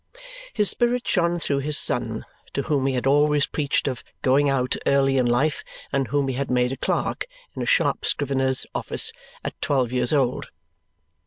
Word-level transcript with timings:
His 0.51 0.67
spirit 0.71 1.07
shone 1.07 1.39
through 1.39 1.59
his 1.59 1.77
son, 1.77 2.25
to 2.53 2.63
whom 2.63 2.87
he 2.87 2.95
had 2.95 3.05
always 3.05 3.45
preached 3.45 3.87
of 3.87 4.03
"going 4.23 4.49
out" 4.49 4.75
early 4.87 5.15
in 5.19 5.27
life 5.27 5.63
and 5.93 6.07
whom 6.07 6.27
he 6.27 6.43
made 6.45 6.71
a 6.71 6.77
clerk 6.77 7.27
in 7.55 7.61
a 7.61 7.67
sharp 7.67 8.03
scrivener's 8.03 8.65
office 8.73 9.11
at 9.43 9.61
twelve 9.61 9.91
years 9.93 10.11
old. 10.11 10.47